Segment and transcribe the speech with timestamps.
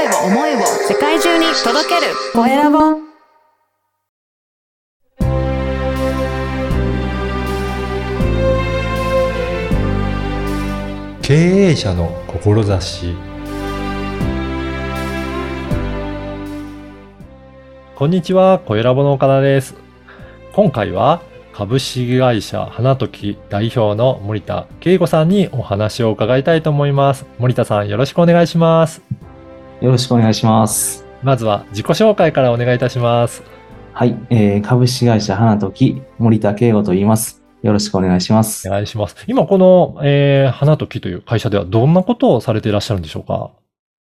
[0.00, 2.78] 声を、思いを世界中に届けるコエラボ。
[11.20, 13.14] 経営者の志
[17.94, 19.74] こんにちは、小ラボの岡田です。
[20.54, 21.20] 今回は
[21.52, 27.26] 株式会社花時代表の森田圭吾さんにお話を伺いたいと思います。
[27.38, 29.09] 森田さん、よろしくお願いします。
[29.80, 31.06] よろしくお願いします。
[31.22, 33.42] まずは自己紹介からお願いいたします。
[33.94, 37.42] はい、えー、株式会社花時森田圭吾と言います。
[37.62, 38.68] よろしくお願いします。
[38.68, 39.16] お願いします。
[39.26, 43.52] 今この、えー、花時という会社ではどんなことをされていらっしゃるんでしょうか？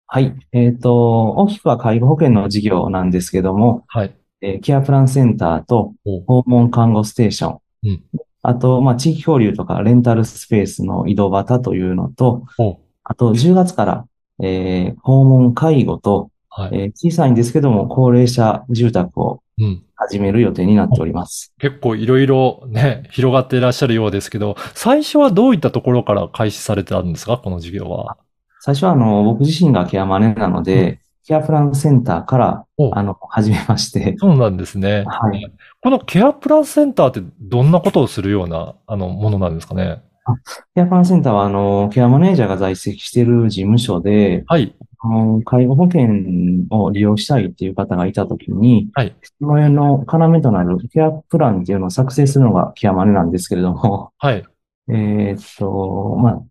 [0.06, 4.14] はい、えっ、と、大きくは介護保険の事業なんですけども、はい。
[4.42, 8.02] えーケアプランセンターとお訪問看護ステーション、うん
[8.46, 14.06] あと、まあ、地域交流とかレンタルスペースの井戸端というのと、おあと10月から、
[14.42, 16.70] えー訪問介護と、はい。
[16.72, 19.82] えー小さいんですけども、高齢者住宅をうん。
[19.96, 21.54] 始める予定になっております。
[21.58, 27.38] 結構いろいろね、広がっていらっしゃるようですけど、最初はどういったところから開始されてたんですか？
[27.38, 28.16] この事業は。
[28.60, 35.04] 最初は、あの、僕自身がケアマネなので、ケアプランセンターから、おあの、始めまして、そうなんですね。
[35.06, 35.46] はい。
[35.80, 40.02] このケアプランセンターってどんなことをするような、あの、ものなんですかね？
[40.74, 44.74] ケアプランセンターは、あの、ケアマネージャーが在籍している事務所で、はい。
[45.06, 46.08] あの介護保険
[46.70, 49.14] を利用したいっていう方がいたときに、はい。
[49.38, 54.42] その辺の要となるケアプランっていうのを作成するのがケアマネなんですけれども、はい。
[54.88, 56.42] えーっと、まあ、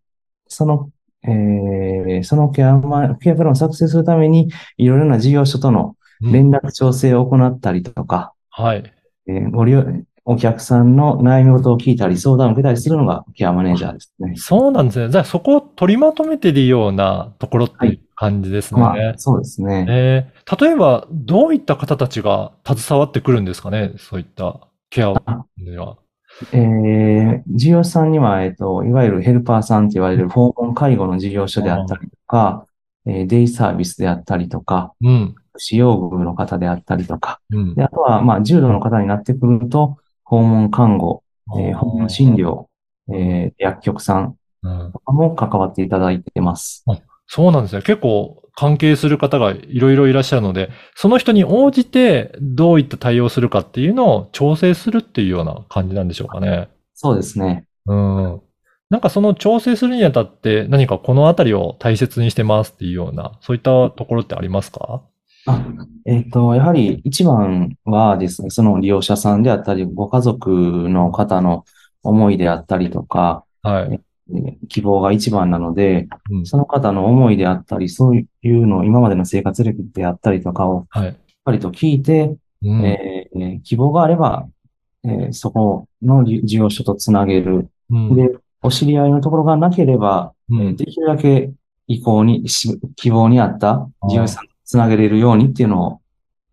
[0.47, 0.91] その、
[1.23, 8.93] えーそのケアマ、ケアプランを作成するために、いろいろな事業所とのうん連絡調整を行ったりとか、はい。
[9.27, 9.83] えーご利用、
[10.25, 14.33] お客さんの悩み事を聞いたり、相談を受けたりするのがケアマネージャーですね。
[14.37, 15.09] そうなんですね。
[15.09, 18.79] じゃあそこを取りまとめているようなところっていう感じですね。
[18.79, 19.85] まあ、そうですね。
[19.89, 20.33] えー
[20.65, 23.93] 例えば、どういった方たちが携わってくるんですかね？
[23.97, 25.17] そういったケアを
[25.57, 25.97] では。
[26.51, 32.65] えー事業者さんには、えっと、いわゆるヘルパーさんと言われる訪問介護の事業所であったりとか、
[33.05, 35.35] えーデイサービスであったりとか、うん。
[35.57, 37.75] 使用具の方であったりとか、うん。
[37.75, 39.97] で、あとは、まあ、重度の方になってくると、
[40.37, 41.23] 訪問看護、
[41.59, 42.65] えー訪問診療、
[43.13, 46.85] えー薬局さんうんとかも関わっていただいてます。
[47.27, 47.81] そうなんですね。
[47.81, 56.69] 結構関係する方がいろいろいらっしゃるので、その人に応じてどういった対応するかっていうのを調整するっていうような感じなんでしょうかね。
[56.93, 57.65] そうですね。
[57.87, 58.41] うん。
[58.89, 65.01] なんかその調整するにあたって何かこのあたりを大切にしてますっていうような、そういったところってありますか？
[65.45, 65.65] あ、
[66.05, 70.49] えっと、やはり一番はですね、その利用者さんであったり、ご家族
[70.89, 71.65] の方の
[72.01, 73.93] 思いであったりとか、はい。
[73.93, 74.03] えー
[74.69, 81.11] 希望が一番なので、うんその方の思いであったり、そういうのを今までの生活歴であったりとかを、はい。
[81.11, 82.85] しっかりと聞いて、うん。
[82.85, 84.47] えー希望があれば、
[85.03, 87.69] えーそこの事業所とつなげる。
[87.89, 88.29] うんで、
[88.61, 91.51] お知り合いのところがなければ、うんできるだけ
[91.87, 96.01] 意向に、し希望に合った事業者さんとつなげれるようにっていうのを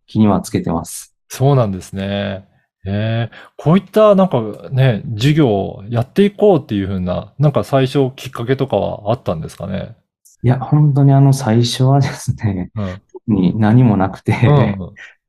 [0.07, 1.17] 気にはつけてます。
[1.29, 2.45] そうなんですね。
[2.85, 9.97] ええこういったなんかね、授業をやっていこうっていうふうな、なんか最初きっかけとかはあったんですかね？
[10.43, 13.01] いや、本当にあの最初はですね、うん。
[13.11, 14.77] 特に何もなくて、うん。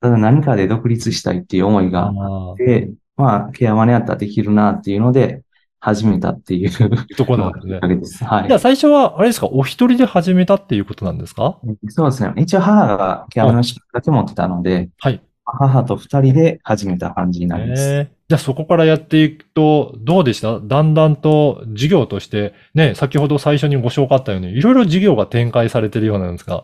[0.02, 5.44] ただ何かで独立したいっていう思いがああ、で、まあ、ケアマネやったらできるなっていうので、
[5.82, 6.72] 始めたっていう
[7.18, 8.24] ところなんですねです。
[8.26, 8.60] はいじゃあ。
[8.60, 11.58] 最初は、あれですか、お一人で始めたっていうことなんですか？
[11.90, 12.32] そうですね。
[12.38, 15.20] 一応母がケアマネの資格だけ持ってたので、はい。
[15.44, 17.82] 母と二人で始めた感じになります。
[17.84, 20.62] ええじゃあそこからやっていくと、どうでした？
[20.62, 26.64] だんだんと事業として、ね、先ほど最初にご紹介あったように、いろいろ事業が展開されてるようなんですが、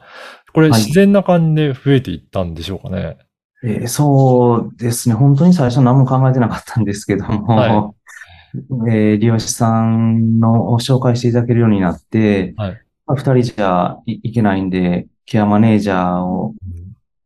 [0.53, 3.17] これはい自然な感じで増えていったんでしょうかね？
[3.65, 5.15] えーそうですね。
[5.15, 7.91] 本当に最初何も考えてなかったんですけども、は
[8.89, 12.81] えー利用者さんのを紹介していただけるようになって、はい。
[13.05, 16.55] まあ二人じゃいいけないんで、ケアマネージャーを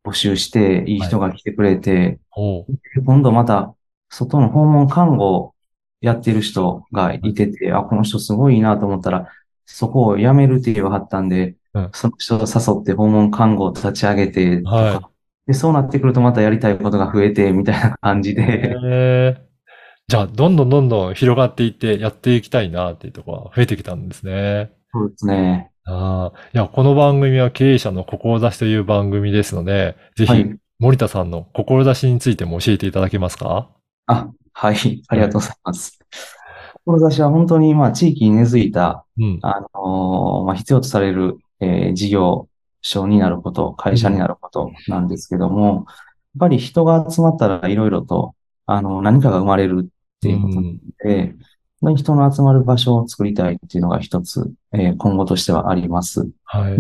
[0.04, 2.66] 募集して、いい人が来てくれて、おう。
[3.06, 3.76] 今度また、
[4.10, 5.56] 外の訪問看護を
[6.02, 9.28] やってる人がいてて、あ、この人すごいいいなと思ったら、
[9.66, 11.90] そこを辞めるって言わはったんで、うん。
[11.94, 15.00] その人を誘って訪問看護を立ち上げてとか、はい。
[15.48, 19.51] で、そうなってくるとまたやりたいことが増えて、みたいな感じで、ええ
[20.08, 24.72] じゃあ、どんどんどんどん広がっていって、やっていきたいなっていうところが増えてきたんですね。
[24.92, 25.72] そうですね。
[25.86, 30.58] ああ、いや、この番組は経営者の志という番組ですので、ぜひ、はい。
[30.80, 33.70] 森田さんの志についても教えていただけますか？
[34.08, 35.04] あ、はい。
[35.08, 36.00] ありがとうございます。
[36.86, 39.40] 志は本当に、まあ、地域に根付いた、うん。
[39.44, 42.48] あのーまあ、必要とされる、えー事業
[42.82, 45.86] 所になること、会社になることなんですけども、やっ
[46.40, 48.34] ぱり人が集まったらいろいろと、
[48.74, 49.88] あの、何かが生まれるっ
[50.22, 50.74] ていうことなの
[51.04, 51.36] で、
[51.82, 56.30] 本当に人の集まる場所を作りたいっていうのが一つ、えー今後としてはあります。
[56.46, 56.78] はい。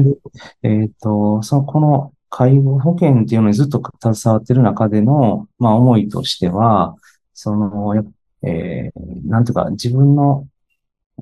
[0.64, 6.96] えっと、その、この介護保険っていうのにずっと携わってる中での、まあ、思いとしては、
[7.34, 7.96] その、
[8.44, 10.48] えーなんていうか、自分の、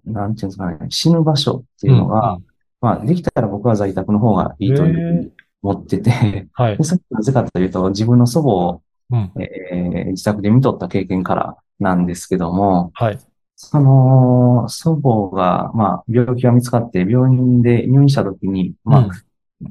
[0.06, 2.44] なんていうんですかね、死ぬ場所っていうのが、ん
[2.82, 5.32] まあ、できたら僕は在宅の方がいいというふうに
[5.62, 6.84] 思ってて、はいで。
[6.84, 8.82] それなぜかというと、自分の祖母を、
[9.12, 9.32] うん。
[9.40, 13.20] えー自宅で見とった経験からなんですけども、はい。
[13.56, 19.10] その、祖母が、まあ、病気が見つかって病院で入院した時に、まあ、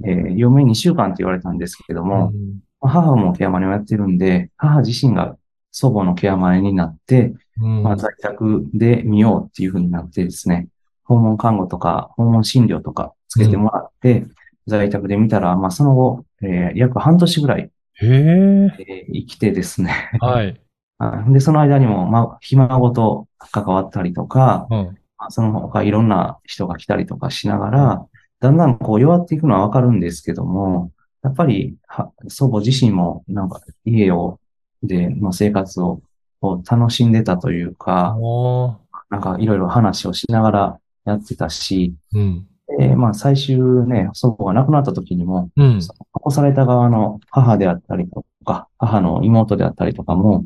[0.04, 2.32] えー余命2週間って言われたんですけどうんも、
[2.80, 5.36] 母もケアマネをやってるんで、母自身が
[5.72, 10.68] 祖母のケアマネになって、うんまあ、在宅で見ようっていう風になってですね、
[11.04, 14.26] 訪問看護とか訪問診療とかつけてもらって、
[14.66, 18.10] 在宅で見たら、まあ、その後、えー約半年ぐらい、へえ。
[18.78, 20.60] えー生きてですね、はい。
[20.98, 24.98] あ で、その間にも、まあ、ひ孫と関わったりとか、うん。
[25.18, 28.06] まあその他いろんな人が来たりとかしながら、
[28.40, 30.92] だんだんこう弱っていくのはわかるんですけども、
[31.22, 34.38] やっぱりは祖母自身もなんか家を、
[34.82, 36.00] での生活を
[36.40, 38.16] こう楽しんでたというか、
[39.10, 42.46] なんかいろいろ話をしながらやってたし、うん。
[42.78, 45.80] でまあ最終ね、祖母が亡くなった時にも、うん。
[46.28, 50.44] 残された側の母であったりとか、母の妹であったりとかも、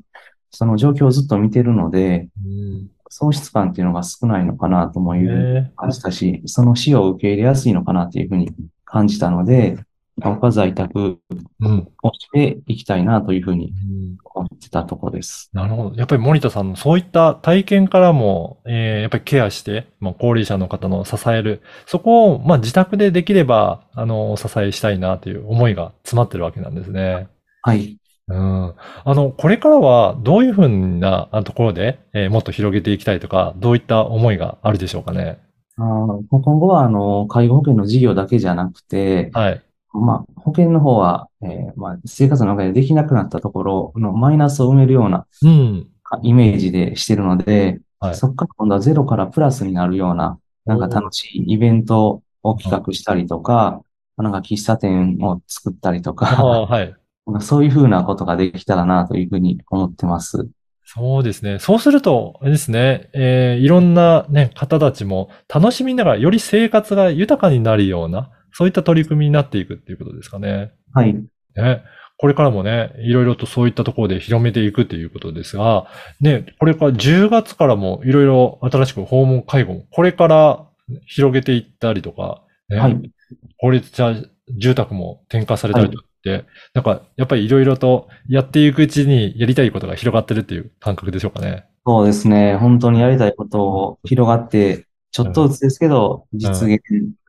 [0.50, 8.50] その状況をずっと見てるので、うん喪失感っていうのが少ないのかなともいう感じたし、その死を受け入れやすいのかなっていうふうに
[8.87, 9.76] 感じたので、
[10.17, 11.19] 僕は在宅
[11.61, 11.88] うん。
[12.02, 15.50] をしていきたいなというふうにうん思ってたところです。
[15.53, 15.97] なるほど。
[15.97, 27.29] やっぱり森田さんのそういった体験からも、えーやっぱりケアして、まあ、高齢者の方の支える、そこを、まあ、自宅でできれば、あの、お支えしたいなという思いが詰まってるわけなんですね。
[27.62, 27.97] はい。
[28.29, 28.75] うん。
[29.05, 35.38] あの、これからはどういうふうなあところで、えーもっと広げていきたいとか、どういった思いがあるでしょうかね？
[35.77, 39.62] あー今後は、あの、介護保険の事業だけじゃなくて、はい。
[39.93, 45.89] まあ、保険の方は、えーまあ、生活の中でできなくなったところのマイナスを埋めるようなうん。
[46.23, 53.81] イメージでしてるので、はいそこから今度はゼロからプラスになるような、なんか楽しいイベントを企画したりとか、
[54.17, 56.95] なんか喫茶店を作ったりとあか、あ、はい。
[57.27, 60.49] まあそういうふうなことができたらなというふうに思ってます。
[60.85, 61.59] そうですね。
[61.61, 70.72] そうすると、あれですね、えーいろんなね、方たちも楽しみながらより生活が豊かになるような、そういった取り組みになっていくっていうことですかね。
[70.93, 71.14] はい。
[71.14, 71.82] ね。
[72.19, 75.88] これからもね、いろいろとそういったところで広めていくっていうことですが、
[76.20, 80.66] ね、これから10月からもいろいろ新しく訪問介護も、これから
[81.06, 83.12] 広げていったりとか、ね、はい。
[83.58, 84.14] 法律者
[84.56, 86.44] 住宅も転化されたりとかって、
[86.75, 91.64] なんかやっぱりいろいろとやっていくうちにやりたいことが広がってるっていう感覚でしょうかね。
[91.84, 92.56] そうですね。
[92.56, 96.81] 本当にやりたいことを広がって、ちょっとずつですけど、実現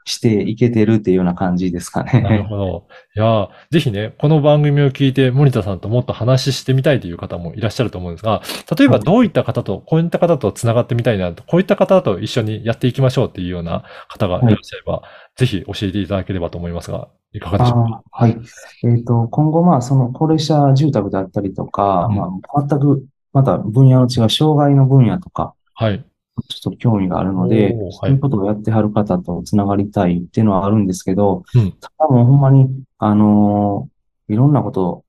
[0.06, 2.46] していけてるっていうような感じですかなるね。
[2.50, 2.88] ほど。
[3.16, 8.42] いやー、ぜひね、この番組を聞いて森田さんともっと話してみたいという方もいらっしゃると思うんですが、
[8.78, 15.04] 例えばどういった方と、こういった方と繋がってみたいなと、こういった方と一緒にやっていきましょうっていうような方がいらっしゃれば、
[15.36, 18.04] ぜひ教えていただければと思いますが、いかがでしょうか？
[18.12, 18.38] はい。
[18.84, 26.06] えっと、今後、まあ、その高齢者住宅であったりとか、うんまあ、全く、また分野の違う障害の分野とか、はい。
[26.48, 31.72] ちょっと興味があるのでおー、そういうことをやってはる方とつながりたいっていうのはあるんですけど、うん。
[31.74, 33.94] ただもうほんまに、あのー
[34.30, 35.04] いろんなこと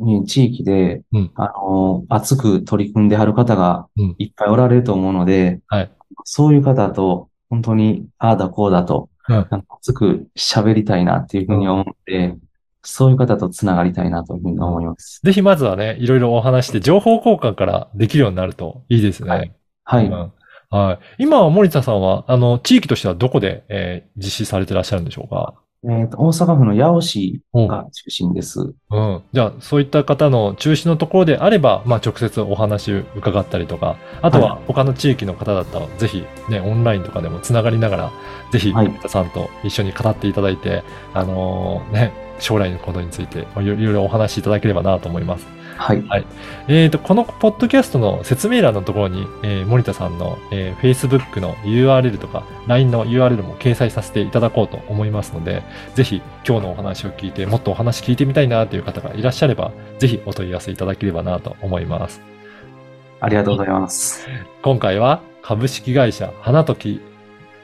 [0.00, 1.30] に地域で、うん。
[1.36, 4.14] あのー熱く取り組んではる方がうん。
[4.18, 5.90] いっぱいおられると思うので、はい。
[6.24, 9.34] そういう方と本当にああだこうだと、うん。
[9.34, 12.36] なんか熱く喋りたいなっていうふうに思って、
[12.82, 15.20] そういう方とつながりたいなというふうに思います。
[15.22, 19.30] ぜひまずはね、いろいろお話して情報交換からできるようになるといいですね。
[19.30, 19.52] はい。
[19.84, 20.10] はい。
[20.72, 20.98] うんはい。
[21.18, 25.54] 今は森田さんは、あの、地域としてはどこで、えー実施されてらっしゃるんでしょうか？
[25.84, 28.60] えっと、大阪府の八尾市うんが中心です。
[28.60, 29.22] うん。
[29.32, 38.12] じゃあ、そういった方の中心のところであれば、まあ、直接お話を伺ったりとか、あとはは他の地域の方だったら、ぜひね、オンラインとかでもつながりながら、
[38.52, 45.48] ぜひ、はい森田さんと一緒に語っていただいて、あのーね、将来のことについて、いろいろお話しいただければなと思います。
[45.76, 46.26] はい。
[46.68, 55.62] えーと、このポッドキャストの説明欄のところに、えー森田さんの、えー Facebook の URL とか LINE の URL も掲載させていただこうと思いますので、
[55.94, 62.20] ぜひ今日のお話を聞いて、もっとお話聞いてみたいなという方がいらっしゃれば、ぜひお問い合わせいただければなと思います。
[63.20, 64.26] ありがとうございます。
[64.62, 67.00] 今回は株式会社花時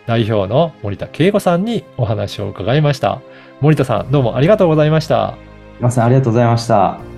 [0.07, 3.21] 代表の森田圭吾さんにお話を伺いました。
[3.61, 5.35] 森田さん、どうもありがとうございました。
[5.77, 7.17] すいません、ありがとうございました。